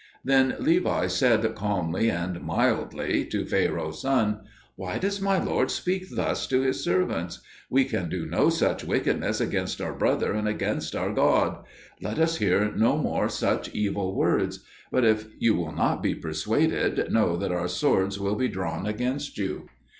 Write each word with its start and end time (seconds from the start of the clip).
Then 0.25 0.55
Levi 0.57 1.05
said 1.05 1.53
calmly 1.53 2.09
and 2.09 2.41
mildly 2.41 3.23
to 3.25 3.45
Pharaoh's 3.45 4.01
son, 4.01 4.39
"Why 4.75 4.97
does 4.97 5.21
my 5.21 5.37
lord 5.37 5.69
speak 5.69 6.05
thus 6.15 6.47
to 6.47 6.61
his 6.61 6.83
servants? 6.83 7.39
We 7.69 7.85
can 7.85 8.09
do 8.09 8.25
no 8.25 8.49
such 8.49 8.83
wickedness 8.83 9.39
against 9.39 9.79
our 9.79 9.93
brother 9.93 10.33
and 10.33 10.47
against 10.47 10.95
our 10.95 11.13
God. 11.13 11.63
Let 12.01 12.17
us 12.17 12.37
hear 12.37 12.73
no 12.75 12.97
more 12.97 13.29
such 13.29 13.69
evil 13.75 14.15
words; 14.15 14.63
but, 14.91 15.05
if 15.05 15.27
you 15.37 15.53
will 15.53 15.71
not 15.75 16.01
be 16.01 16.15
persuaded, 16.15 17.11
know 17.11 17.37
that 17.37 17.51
our 17.51 17.67
swords 17.67 18.19
will 18.19 18.33
be 18.33 18.47
drawn 18.47 18.87
against 18.87 19.37
you." 19.37 19.67